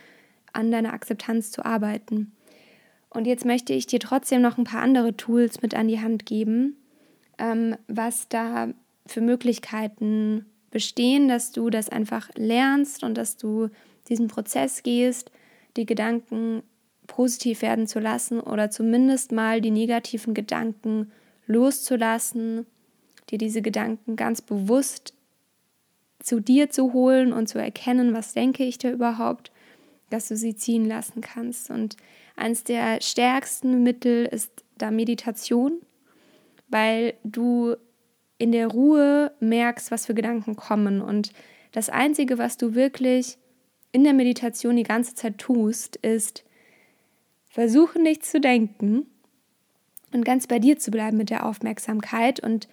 an 0.53 0.71
deiner 0.71 0.93
Akzeptanz 0.93 1.51
zu 1.51 1.65
arbeiten. 1.65 2.31
Und 3.11 3.27
jetzt 3.27 3.45
möchte 3.45 3.73
ich 3.73 3.89
dir 3.89 3.99
trotzdem 3.99 4.43
noch 4.43 4.59
ein 4.59 4.65
paar 4.65 4.81
andere 4.81 5.17
Tools 5.17 5.61
mit 5.61 5.75
an 5.75 5.89
die 5.89 6.01
Hand 6.01 6.25
geben, 6.25 6.77
ähm, 7.39 7.77
was 7.89 8.29
da 8.29 8.69
für 9.07 9.21
Möglichkeiten 9.21 10.47
bestehen, 10.71 11.27
dass 11.27 11.51
du 11.51 11.69
das 11.69 11.89
einfach 11.89 12.31
lernst 12.37 13.03
und 13.03 13.19
dass 13.19 13.37
du 13.37 13.71
diesen 14.09 14.29
Prozess 14.29 14.83
gehst, 14.83 15.31
die 15.77 15.87
Gedanken 15.87 16.63
positiv 17.07 17.63
werden 17.63 17.87
zu 17.87 18.01
lassen 18.01 18.41
oder 18.41 18.71
zumindest 18.71 19.33
mal 19.33 19.61
die 19.61 19.71
negativen 19.71 20.35
Gedanken 20.35 21.13
loszulassen, 21.47 22.67
dir 23.31 23.39
diese 23.39 23.63
Gedanken 23.63 24.17
ganz 24.17 24.41
bewusst 24.41 25.15
zu 26.21 26.41
dir 26.41 26.71
zu 26.71 26.93
holen 26.93 27.33
und 27.33 27.49
zu 27.49 27.59
erkennen, 27.59 28.15
was 28.15 28.33
denke 28.33 28.65
ich 28.65 28.79
da 28.79 28.91
überhaupt, 28.91 29.53
dass 30.11 30.29
du 30.29 30.37
sie 30.37 30.57
ziehen 30.57 30.87
lassen 30.87 31.21
kannst. 31.21 31.71
Und 31.71 31.97
eines 32.37 32.65
der 32.65 33.01
stärksten 33.03 33.83
Mittel 33.83 34.25
ist 34.27 34.65
da 34.79 34.91
Meditation, 34.91 35.81
weil 36.69 37.15
du 37.25 37.77
in 38.39 38.53
der 38.53 38.69
Ruhe 38.69 39.33
merkst, 39.41 39.91
was 39.91 40.07
für 40.07 40.15
Gedanken 40.15 40.57
kommen. 40.57 41.03
Und 41.03 41.33
das 41.73 41.91
Einzige, 41.91 42.39
was 42.39 42.57
du 42.57 42.75
wirklich 42.75 43.39
in 43.95 44.03
der 44.03 44.13
Meditation 44.13 44.75
die 44.75 44.83
ganze 44.83 45.15
Zeit 45.15 45.39
tust, 45.39 45.97
ist 45.97 46.45
versuchen 47.49 48.03
nicht 48.03 48.27
zu 48.27 48.41
denken 48.41 49.07
und 50.13 50.25
ganz 50.25 50.49
bei 50.49 50.59
dir 50.59 50.81
zu 50.81 50.91
bleiben 50.91 51.17
mit 51.17 51.31
der 51.31 51.47
Aufmerksamkeit. 51.47 52.41
Und 52.41 52.67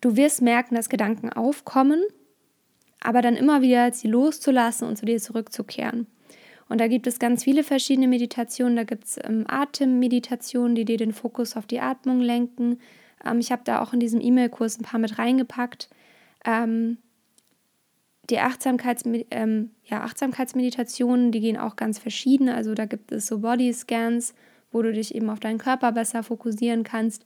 du 0.00 0.16
wirst 0.16 0.40
merken, 0.40 0.76
dass 0.76 0.88
Gedanken 0.88 1.28
aufkommen, 1.28 2.02
aber 3.00 3.20
dann 3.20 3.36
immer 3.36 3.60
wieder 3.60 3.92
sie 3.92 4.08
loszulassen 4.08 4.88
und 4.88 4.96
zu 4.96 5.04
dir 5.04 5.18
zurückzukehren. 5.18 6.06
Und 6.70 6.80
da 6.80 6.88
gibt 6.88 7.06
es 7.06 7.18
ganz 7.18 7.44
viele 7.44 7.62
verschiedene 7.62 8.08
Meditationen. 8.08 8.76
Da 8.76 8.84
gibt 8.84 9.04
es 9.04 9.18
ähm, 9.22 9.44
Atemmeditationen, 9.46 10.74
die 10.74 10.86
dir 10.86 10.96
den 10.96 11.12
Fokus 11.12 11.54
auf 11.54 11.66
die 11.66 11.80
Atmung 11.80 12.20
lenken. 12.20 12.78
Ähm, 13.22 13.40
ich 13.40 13.52
habe 13.52 13.60
da 13.66 13.82
auch 13.82 13.92
in 13.92 14.00
diesem 14.00 14.22
E-Mail-Kurs 14.22 14.78
ein 14.78 14.84
paar 14.84 15.00
mit 15.00 15.18
reingepackt. 15.18 15.90
Ähm, 16.46 16.96
die 18.30 18.38
Achtsamkeits, 18.38 19.04
ähm, 19.30 19.70
ja, 19.84 20.02
Achtsamkeitsmeditationen, 20.02 21.30
die 21.32 21.40
gehen 21.40 21.58
auch 21.58 21.76
ganz 21.76 21.98
verschieden. 21.98 22.48
Also 22.48 22.74
da 22.74 22.86
gibt 22.86 23.12
es 23.12 23.26
so 23.26 23.40
Body-Scans, 23.40 24.34
wo 24.72 24.82
du 24.82 24.92
dich 24.92 25.14
eben 25.14 25.30
auf 25.30 25.40
deinen 25.40 25.58
Körper 25.58 25.92
besser 25.92 26.22
fokussieren 26.22 26.84
kannst. 26.84 27.24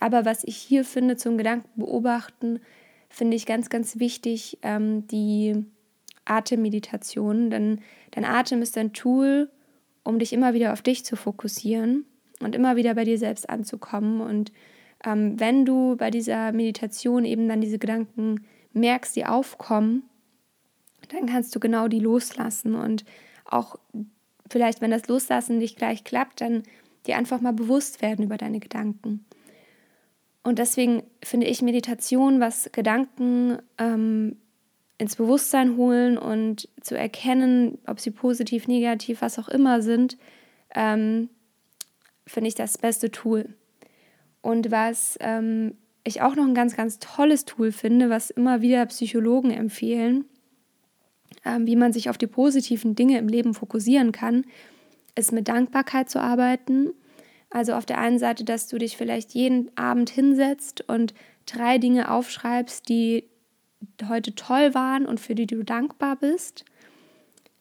Aber 0.00 0.24
was 0.24 0.44
ich 0.44 0.56
hier 0.56 0.84
finde 0.84 1.16
zum 1.16 1.36
Gedanken 1.38 1.68
beobachten, 1.76 2.60
finde 3.08 3.36
ich 3.36 3.46
ganz, 3.46 3.68
ganz 3.68 3.98
wichtig, 3.98 4.58
ähm, 4.62 5.06
die 5.08 5.64
Atemmeditation. 6.24 7.50
Denn 7.50 7.80
dein 8.12 8.24
Atem 8.24 8.62
ist 8.62 8.78
ein 8.78 8.92
Tool, 8.92 9.50
um 10.04 10.18
dich 10.18 10.32
immer 10.32 10.54
wieder 10.54 10.72
auf 10.72 10.82
dich 10.82 11.04
zu 11.04 11.16
fokussieren 11.16 12.04
und 12.40 12.54
immer 12.54 12.76
wieder 12.76 12.94
bei 12.94 13.04
dir 13.04 13.18
selbst 13.18 13.50
anzukommen. 13.50 14.20
Und 14.20 14.52
ähm, 15.04 15.38
wenn 15.40 15.64
du 15.64 15.96
bei 15.96 16.10
dieser 16.10 16.52
Meditation 16.52 17.24
eben 17.24 17.48
dann 17.48 17.60
diese 17.60 17.78
Gedanken 17.78 18.46
merkst, 18.72 19.16
die 19.16 19.26
aufkommen, 19.26 20.04
dann 21.08 21.26
kannst 21.26 21.54
du 21.54 21.60
genau 21.60 21.88
die 21.88 22.00
loslassen 22.00 22.74
und 22.74 23.04
auch 23.44 23.76
vielleicht, 24.50 24.80
wenn 24.80 24.90
das 24.90 25.08
Loslassen 25.08 25.58
nicht 25.58 25.76
gleich 25.76 26.04
klappt, 26.04 26.40
dann 26.40 26.62
dir 27.06 27.16
einfach 27.16 27.40
mal 27.40 27.52
bewusst 27.52 28.02
werden 28.02 28.24
über 28.24 28.36
deine 28.36 28.60
Gedanken. 28.60 29.24
Und 30.42 30.58
deswegen 30.58 31.02
finde 31.22 31.46
ich 31.46 31.62
Meditation, 31.62 32.40
was 32.40 32.70
Gedanken 32.72 33.58
ähm, 33.76 34.36
ins 34.96 35.16
Bewusstsein 35.16 35.76
holen 35.76 36.18
und 36.18 36.68
zu 36.80 36.96
erkennen, 36.96 37.78
ob 37.86 38.00
sie 38.00 38.10
positiv, 38.10 38.66
negativ, 38.66 39.22
was 39.22 39.38
auch 39.38 39.48
immer 39.48 39.82
sind, 39.82 40.16
ähm, 40.74 41.28
finde 42.26 42.48
ich 42.48 42.54
das 42.54 42.78
beste 42.78 43.10
Tool. 43.10 43.54
Und 44.40 44.70
was 44.70 45.16
ähm, 45.20 45.74
ich 46.04 46.22
auch 46.22 46.34
noch 46.34 46.46
ein 46.46 46.54
ganz, 46.54 46.76
ganz 46.76 46.98
tolles 46.98 47.44
Tool 47.44 47.70
finde, 47.72 48.10
was 48.10 48.30
immer 48.30 48.60
wieder 48.60 48.84
Psychologen 48.86 49.50
empfehlen, 49.50 50.24
wie 51.60 51.76
man 51.76 51.92
sich 51.92 52.10
auf 52.10 52.18
die 52.18 52.26
positiven 52.26 52.94
Dinge 52.94 53.18
im 53.18 53.28
Leben 53.28 53.54
fokussieren 53.54 54.12
kann, 54.12 54.44
ist 55.14 55.32
mit 55.32 55.48
Dankbarkeit 55.48 56.10
zu 56.10 56.20
arbeiten. 56.20 56.92
Also 57.50 57.72
auf 57.74 57.86
der 57.86 57.98
einen 57.98 58.18
Seite, 58.18 58.44
dass 58.44 58.68
du 58.68 58.78
dich 58.78 58.96
vielleicht 58.96 59.32
jeden 59.32 59.70
Abend 59.76 60.10
hinsetzt 60.10 60.88
und 60.88 61.14
drei 61.46 61.78
Dinge 61.78 62.10
aufschreibst, 62.10 62.88
die 62.88 63.24
heute 64.08 64.34
toll 64.34 64.74
waren 64.74 65.06
und 65.06 65.20
für 65.20 65.34
die 65.34 65.46
du 65.46 65.64
dankbar 65.64 66.16
bist. 66.16 66.64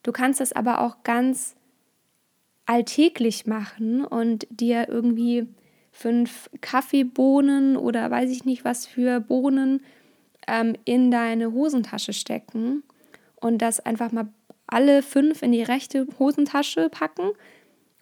Du 0.03 0.11
kannst 0.11 0.39
das 0.39 0.53
aber 0.53 0.81
auch 0.81 1.03
ganz 1.03 1.55
alltäglich 2.65 3.45
machen 3.45 4.03
und 4.03 4.45
dir 4.49 4.89
irgendwie 4.89 5.47
fünf 5.91 6.49
Kaffeebohnen 6.61 7.77
oder 7.77 8.11
weiß 8.11 8.29
ich 8.29 8.45
nicht 8.45 8.65
was 8.65 8.85
für 8.85 9.19
Bohnen 9.19 9.81
ähm, 10.47 10.75
in 10.85 11.09
deine 11.11 11.53
Hosentasche 11.53 12.13
stecken 12.13 12.83
und 13.39 13.61
das 13.61 13.79
einfach 13.79 14.11
mal 14.11 14.27
alle 14.67 15.01
fünf 15.01 15.41
in 15.41 15.51
die 15.51 15.63
rechte 15.63 16.07
Hosentasche 16.19 16.89
packen. 16.89 17.31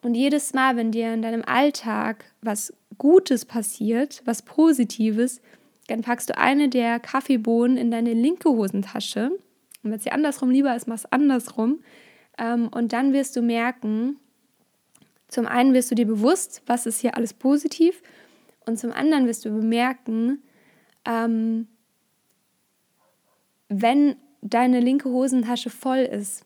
Und 0.02 0.16
jedes 0.16 0.54
Mal, 0.54 0.76
wenn 0.78 0.92
dir 0.92 1.14
in 1.14 1.22
deinem 1.22 1.44
Alltag 1.46 2.26
was 2.42 2.74
Gutes 2.98 3.46
passiert, 3.46 4.22
was 4.26 4.44
Positives, 4.44 5.42
dann 5.88 6.02
packst 6.02 6.30
du 6.30 6.38
eine 6.38 6.70
der 6.70 7.00
Kaffeebohnen 7.00 7.78
in 7.78 7.92
deine 7.92 8.14
linke 8.14 8.50
Hosentasche. 8.50 9.32
Und 9.84 9.92
wenn 9.92 9.94
es 9.94 10.04
dir 10.04 10.14
andersrum 10.14 10.50
lieber 10.50 10.76
ist, 10.76 10.88
machst 10.88 11.06
du 11.06 11.12
andersrum. 11.12 11.84
Ähm, 12.38 12.70
und 12.70 12.94
dann 12.94 13.14
wirst 13.14 13.36
du 13.36 13.42
merken, 13.42 14.18
zum 15.28 15.46
einen 15.46 15.74
wirst 15.74 15.92
du 15.92 15.96
dir 15.96 16.08
bewusst, 16.08 16.64
was 16.66 16.86
ist 16.86 17.02
hier 17.02 17.16
alles 17.16 17.34
positiv. 17.34 18.02
Und 18.66 18.80
zum 18.80 18.92
anderen 18.92 19.28
wirst 19.28 19.46
du 19.46 19.50
bemerken, 19.52 20.42
ähm, 21.06 21.68
wenn 23.70 24.16
deine 24.50 24.80
linke 24.80 25.10
Hosentasche 25.10 25.70
voll 25.70 26.00
ist, 26.00 26.46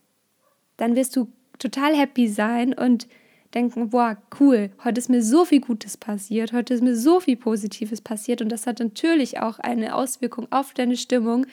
dann 0.78 0.96
wirst 0.96 1.16
du 1.16 1.28
total 1.58 1.96
happy 1.96 2.28
sein 2.28 2.74
und 2.74 3.08
denken, 3.54 3.90
boah, 3.90 4.18
cool, 4.40 4.70
heute 4.84 5.00
ist 5.00 5.10
mir 5.10 5.22
so 5.22 5.44
viel 5.44 5.60
Gutes 5.60 5.98
passiert, 5.98 6.54
heute 6.54 6.74
ist 6.74 6.84
mir 6.84 6.96
so 6.96 7.20
viel 7.20 7.36
Positives 7.36 8.00
passiert. 8.00 8.42
Und 8.42 8.50
das 8.50 8.68
hat 8.68 8.80
natürlich 8.80 9.40
auch 9.40 9.60
eine 9.60 9.96
Auswirkung 9.96 10.48
auf 10.52 10.74
deine 10.74 10.96
Stimmung, 10.96 11.46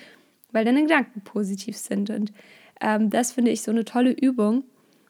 weil 0.53 0.65
deine 0.65 0.83
Gedanken 0.83 1.23
positiv 1.23 1.77
sind. 1.77 2.11
Und 2.11 2.33
ähm, 2.81 3.11
das 3.11 3.33
finde 3.33 3.51
ich 3.51 3.63
so 3.63 3.71
eine 3.71 3.85
tolle 3.85 4.13
Übung. 4.13 4.65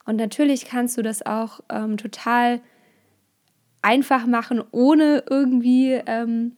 Und 0.05 0.15
natürlich 0.15 0.65
kannst 0.65 0.97
du 0.97 1.01
das 1.01 1.25
auch 1.25 1.59
ähm, 1.69 1.97
total 1.97 2.61
einfach 3.81 4.25
machen, 4.25 4.63
ohne 4.71 5.23
irgendwie 5.29 6.01
ähm, 6.05 6.55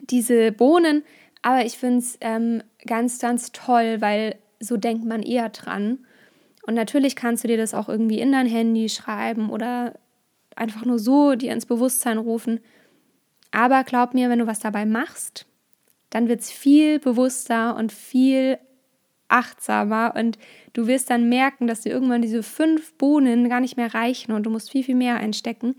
diese 0.00 0.50
Bohnen, 0.50 1.04
aber 1.42 1.64
ich 1.64 1.78
finde 1.78 1.98
es 1.98 2.18
ähm, 2.20 2.62
ganz, 2.86 3.18
ganz 3.18 3.52
toll, 3.52 4.00
weil 4.00 4.36
so 4.58 4.76
denkt 4.76 5.04
man 5.04 5.22
eher 5.22 5.48
dran 5.48 5.98
und 6.62 6.74
natürlich 6.74 7.16
kannst 7.16 7.44
du 7.44 7.48
dir 7.48 7.56
das 7.56 7.74
auch 7.74 7.88
irgendwie 7.88 8.20
in 8.20 8.32
dein 8.32 8.46
Handy 8.46 8.88
schreiben 8.88 9.50
oder 9.50 9.94
einfach 10.56 10.84
nur 10.84 10.98
so 10.98 11.34
dir 11.34 11.52
ins 11.52 11.66
Bewusstsein 11.66 12.18
rufen. 12.18 12.60
Aber 13.50 13.82
glaub 13.84 14.14
mir, 14.14 14.28
wenn 14.28 14.38
du 14.38 14.46
was 14.46 14.60
dabei 14.60 14.84
machst, 14.84 15.46
dann 16.10 16.28
wird 16.28 16.40
es 16.40 16.50
viel 16.50 16.98
bewusster 16.98 17.76
und 17.76 17.92
viel 17.92 18.58
achtsamer 19.28 20.14
und 20.16 20.38
du 20.72 20.86
wirst 20.86 21.08
dann 21.08 21.28
merken, 21.28 21.66
dass 21.66 21.82
dir 21.82 21.90
irgendwann 21.90 22.22
diese 22.22 22.42
fünf 22.42 22.94
Bohnen 22.94 23.48
gar 23.48 23.60
nicht 23.60 23.76
mehr 23.76 23.94
reichen 23.94 24.32
und 24.32 24.42
du 24.42 24.50
musst 24.50 24.70
viel, 24.70 24.84
viel 24.84 24.96
mehr 24.96 25.16
einstecken. 25.16 25.76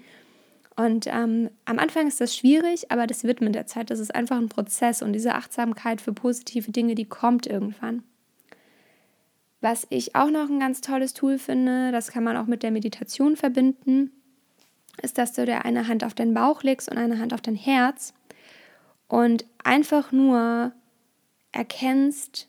Und 0.76 1.06
ähm, 1.08 1.50
am 1.66 1.80
Anfang 1.80 2.08
ist 2.08 2.22
das 2.22 2.36
schwierig, 2.36 2.92
aber 2.92 3.06
das 3.06 3.24
wird 3.24 3.42
mit 3.42 3.56
der 3.56 3.68
Zeit. 3.68 3.90
Das 3.90 4.00
ist 4.00 4.16
einfach 4.16 4.38
ein 4.38 4.50
Prozess 4.50 5.02
und 5.02 5.14
diese 5.14 5.36
Achtsamkeit 5.36 6.02
für 6.02 6.14
positive 6.14 6.72
Dinge, 6.72 6.96
die 6.96 7.06
kommt 7.06 7.46
irgendwann. 7.46 8.04
Was 9.60 9.86
ich 9.90 10.16
auch 10.16 10.32
noch 10.32 10.50
ein 10.50 10.60
ganz 10.60 10.82
tolles 10.82 11.14
Tool 11.14 11.38
finde, 11.38 11.92
das 11.92 12.12
kann 12.12 12.24
man 12.24 12.38
auch 12.38 12.48
mit 12.48 12.64
der 12.64 12.72
Meditation 12.72 13.36
verbinden, 13.36 14.12
ist, 15.02 15.18
dass 15.18 15.34
du 15.34 15.46
dir 15.46 15.66
eine 15.66 15.88
Hand 15.88 16.04
auf 16.04 16.14
den 16.14 16.34
Bauch 16.34 16.64
legst 16.64 16.90
und 16.90 16.98
eine 16.98 17.20
Hand 17.20 17.34
auf 17.34 17.42
dein 17.42 17.56
Herz 17.56 18.14
und 19.08 19.46
einfach 19.64 20.12
nur 20.12 20.72
erkennst, 21.52 22.48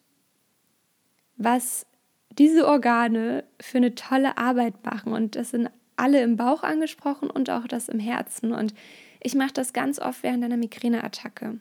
was 1.37 1.87
diese 2.31 2.67
Organe 2.67 3.45
für 3.61 3.79
eine 3.79 3.95
tolle 3.95 4.39
Arbeit 4.39 4.85
machen. 4.85 5.13
Und 5.13 5.37
das 5.37 5.51
sind 5.51 5.71
alle 6.03 6.21
im 6.21 6.37
Bauch 6.37 6.65
angesprochen 6.65 7.31
und 7.31 7.49
auch 7.49 7.69
das 7.69 7.89
im 7.89 8.01
Herzen. 8.01 8.53
Und 8.53 8.75
ich 9.21 9.37
mache 9.37 9.53
das 9.53 9.73
ganz 9.73 10.01
oft 10.01 10.25
während 10.25 10.43
einer 10.43 10.57
Migräneattacke. 10.57 11.61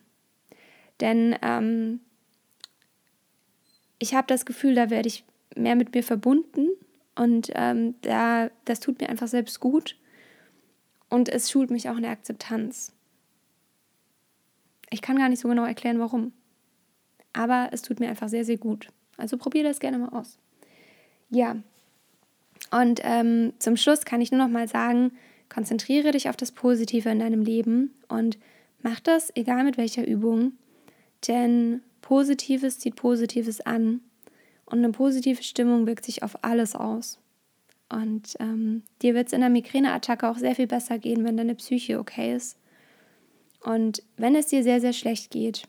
Denn 0.99 1.35
ähm, 1.43 1.99
ich 3.99 4.15
habe 4.15 4.25
das 4.25 4.45
Gefühl, 4.45 4.73
da 4.73 4.89
werde 4.89 5.07
ich 5.07 5.23
mehr 5.55 5.75
mit 5.75 5.93
mir 5.93 6.03
verbunden 6.03 6.69
und 7.15 7.51
ähm, 7.53 7.93
da, 8.01 8.49
das 8.65 8.79
tut 8.79 8.99
mir 8.99 9.09
einfach 9.09 9.27
selbst 9.27 9.59
gut 9.59 9.95
und 11.07 11.29
es 11.29 11.51
schult 11.51 11.69
mich 11.69 11.87
auch 11.87 11.97
in 11.97 12.03
der 12.03 12.11
Akzeptanz. 12.11 12.93
Ich 14.89 15.03
kann 15.03 15.17
gar 15.17 15.29
nicht 15.29 15.39
so 15.39 15.49
genau 15.49 15.65
erklären, 15.65 15.99
warum, 15.99 16.33
aber 17.33 17.69
es 17.73 17.83
tut 17.83 17.99
mir 17.99 18.09
einfach 18.09 18.29
sehr, 18.29 18.45
sehr 18.45 18.57
gut. 18.57 18.87
Also 19.17 19.37
probiere 19.37 19.67
das 19.67 19.79
gerne 19.79 19.99
mal 19.99 20.09
aus. 20.09 20.39
Ja, 21.29 21.57
und 22.69 23.01
ähm, 23.03 23.53
zum 23.59 23.75
Schluss 23.75 24.05
kann 24.05 24.21
ich 24.21 24.31
nur 24.31 24.39
noch 24.39 24.49
mal 24.51 24.67
sagen, 24.67 25.11
konzentriere 25.49 26.11
dich 26.11 26.29
auf 26.29 26.37
das 26.37 26.51
Positive 26.51 27.09
in 27.09 27.19
deinem 27.19 27.41
Leben 27.41 27.93
und 28.07 28.37
mach 28.81 28.99
das, 28.99 29.31
egal 29.35 29.63
mit 29.63 29.77
welcher 29.77 30.07
Übung, 30.07 30.53
denn 31.27 31.81
Positives 32.01 32.79
zieht 32.79 32.95
Positives 32.95 33.61
an 33.61 34.01
und 34.65 34.79
eine 34.79 34.91
positive 34.91 35.43
Stimmung 35.43 35.85
wirkt 35.85 36.05
sich 36.05 36.23
auf 36.23 36.43
alles 36.43 36.75
aus. 36.75 37.19
Und 37.89 38.37
ähm, 38.39 38.83
dir 39.01 39.13
wird 39.13 39.27
es 39.27 39.33
in 39.33 39.41
der 39.41 39.49
Migräneattacke 39.49 40.27
auch 40.29 40.37
sehr 40.37 40.55
viel 40.55 40.67
besser 40.67 40.97
gehen, 40.97 41.25
wenn 41.25 41.35
deine 41.35 41.55
Psyche 41.55 41.99
okay 41.99 42.33
ist. 42.33 42.57
Und 43.63 44.01
wenn 44.15 44.35
es 44.35 44.47
dir 44.47 44.63
sehr, 44.63 44.79
sehr 44.79 44.93
schlecht 44.93 45.29
geht, 45.29 45.67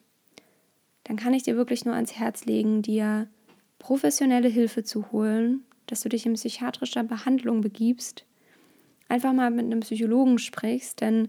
dann 1.05 1.17
kann 1.17 1.35
ich 1.35 1.43
dir 1.43 1.57
wirklich 1.57 1.85
nur 1.85 1.95
ans 1.95 2.13
Herz 2.13 2.45
legen, 2.45 2.81
dir 2.81 3.29
professionelle 3.81 4.49
Hilfe 4.49 4.85
zu 4.85 5.11
holen, 5.11 5.65
dass 5.87 6.01
du 6.01 6.09
dich 6.09 6.27
in 6.27 6.35
psychiatrischer 6.35 7.05
Behandlung 7.05 7.61
begibst, 7.61 8.25
einfach 9.09 9.33
mal 9.33 9.51
mit 9.51 9.67
einem 9.67 9.81
Psychologen 9.81 10.39
sprichst, 10.39 11.01
denn 11.01 11.29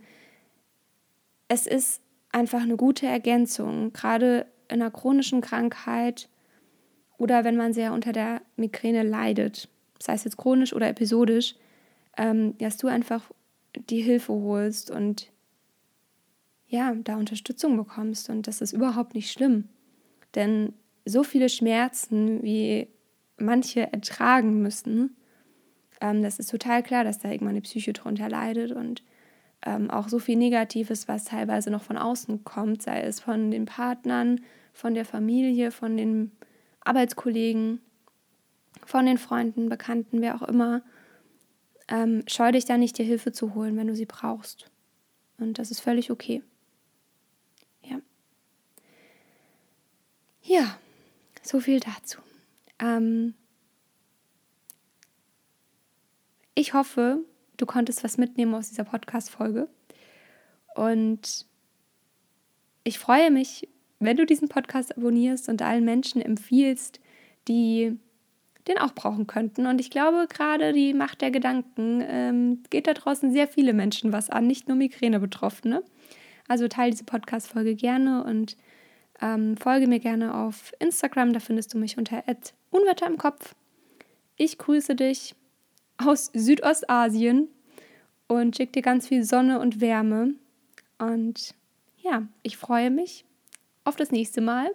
es 1.47 1.67
ist 1.67 2.01
einfach 2.31 2.61
eine 2.61 2.77
gute 2.77 3.05
Ergänzung, 3.05 3.93
gerade 3.93 4.45
in 4.69 4.81
einer 4.81 4.91
chronischen 4.91 5.41
Krankheit 5.41 6.29
oder 7.17 7.43
wenn 7.43 7.55
man 7.55 7.73
sehr 7.73 7.93
unter 7.93 8.11
der 8.11 8.41
Migräne 8.55 9.03
leidet, 9.03 9.69
sei 9.99 10.13
es 10.13 10.23
jetzt 10.23 10.37
chronisch 10.37 10.73
oder 10.73 10.87
episodisch, 10.89 11.55
ähm, 12.17 12.57
dass 12.57 12.77
du 12.77 12.87
einfach 12.87 13.31
die 13.89 14.01
Hilfe 14.01 14.33
holst 14.33 14.91
und 14.91 15.31
ja, 16.67 16.95
da 16.95 17.17
Unterstützung 17.17 17.77
bekommst. 17.77 18.29
Und 18.29 18.47
das 18.47 18.61
ist 18.61 18.73
überhaupt 18.73 19.13
nicht 19.13 19.31
schlimm. 19.31 19.69
Denn 20.35 20.73
so 21.05 21.23
viele 21.23 21.49
Schmerzen, 21.49 22.41
wie 22.41 22.87
manche 23.37 23.91
ertragen 23.91 24.61
müssen, 24.61 25.15
ähm, 26.03 26.21
das 26.21 26.37
ist 26.37 26.49
total 26.51 26.83
klar, 26.83 27.03
dass 27.03 27.19
da 27.19 27.31
irgendwann 27.31 27.55
die 27.55 27.61
Psyche 27.61 27.93
drunter 27.93 28.29
leidet 28.29 28.71
und 28.73 29.03
ähm, 29.65 29.89
auch 29.89 30.09
so 30.09 30.19
viel 30.19 30.35
Negatives, 30.35 31.07
was 31.07 31.23
teilweise 31.25 31.71
noch 31.71 31.81
von 31.81 31.97
außen 31.97 32.43
kommt, 32.43 32.81
sei 32.81 33.01
es 33.01 33.21
von 33.21 33.51
den 33.51 33.65
Partnern, 33.65 34.41
von 34.73 34.93
der 34.93 35.05
Familie, 35.05 35.71
von 35.71 35.95
den 35.95 36.31
Arbeitskollegen, 36.81 37.79
von 38.85 39.05
den 39.05 39.17
Freunden, 39.17 39.69
Bekannten, 39.69 40.21
wer 40.21 40.35
auch 40.35 40.47
immer. 40.47 40.81
Ähm, 41.87 42.23
scheu 42.27 42.51
dich 42.51 42.65
da 42.65 42.77
nicht, 42.77 42.97
dir 42.97 43.05
Hilfe 43.05 43.31
zu 43.31 43.55
holen, 43.55 43.77
wenn 43.77 43.87
du 43.87 43.95
sie 43.95 44.05
brauchst. 44.05 44.69
Und 45.37 45.57
das 45.57 45.71
ist 45.71 45.79
völlig 45.79 46.11
okay. 46.11 46.43
Ja. 47.81 47.99
Ja, 50.41 50.77
so 51.41 51.61
viel 51.61 51.79
dazu. 51.79 52.19
Ähm 52.83 53.33
ich 56.55 56.73
hoffe, 56.73 57.19
du 57.57 57.65
konntest 57.65 58.03
was 58.03 58.17
mitnehmen 58.17 58.53
aus 58.53 58.69
dieser 58.69 58.83
Podcast-Folge. 58.83 59.69
Und 60.75 61.45
ich 62.83 62.99
freue 62.99 63.31
mich, 63.31 63.69
wenn 63.99 64.17
du 64.17 64.25
diesen 64.25 64.49
Podcast 64.49 64.97
abonnierst 64.97 65.47
und 65.47 65.61
allen 65.61 65.85
Menschen 65.85 66.21
empfiehlst, 66.21 66.99
die 67.47 67.97
den 68.67 68.77
auch 68.77 68.93
brauchen 68.93 69.27
könnten. 69.27 69.67
Und 69.67 69.79
ich 69.79 69.89
glaube, 69.89 70.27
gerade 70.29 70.73
die 70.73 70.93
Macht 70.93 71.21
der 71.21 71.31
Gedanken 71.31 72.03
ähm, 72.07 72.63
geht 72.69 72.87
da 72.87 72.93
draußen 72.93 73.31
sehr 73.31 73.47
viele 73.47 73.73
Menschen 73.73 74.13
was 74.13 74.29
an, 74.29 74.47
nicht 74.47 74.67
nur 74.67 74.77
Migräne-Betroffene. 74.77 75.83
Also 76.47 76.67
teile 76.67 76.91
diese 76.91 77.03
Podcast-Folge 77.03 77.75
gerne 77.75 78.23
und 78.23 78.57
ähm, 79.21 79.57
folge 79.57 79.87
mir 79.87 79.99
gerne 79.99 80.35
auf 80.35 80.73
Instagram. 80.79 81.33
Da 81.33 81.39
findest 81.39 81.73
du 81.73 81.77
mich 81.77 81.97
unter 81.97 82.23
Unwetter 82.73 83.07
im 83.07 83.17
Kopf. 83.17 83.55
Ich 84.35 84.57
grüße 84.57 84.95
dich 84.95 85.35
aus 85.97 86.31
Südostasien 86.33 87.47
und 88.27 88.55
schicke 88.55 88.73
dir 88.73 88.81
ganz 88.81 89.07
viel 89.07 89.23
Sonne 89.23 89.59
und 89.59 89.79
Wärme. 89.79 90.33
Und 90.97 91.53
ja, 92.01 92.23
ich 92.41 92.57
freue 92.57 92.89
mich 92.89 93.25
auf 93.83 93.95
das 93.95 94.11
nächste 94.11 94.41
Mal, 94.41 94.73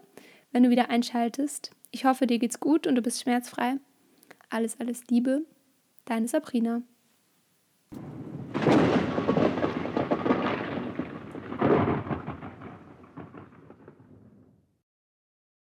wenn 0.53 0.63
du 0.63 0.71
wieder 0.71 0.91
einschaltest. 0.91 1.73
Ich 1.91 2.05
hoffe, 2.05 2.27
dir 2.27 2.39
geht's 2.39 2.61
gut 2.61 2.87
und 2.87 2.95
du 2.95 3.03
bist 3.03 3.23
schmerzfrei. 3.23 3.77
Alles, 4.51 4.79
alles 4.81 5.07
Liebe. 5.09 5.43
Deine 6.05 6.29
Sabrina. 6.29 6.83